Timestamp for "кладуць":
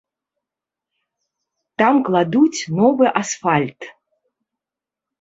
2.09-2.61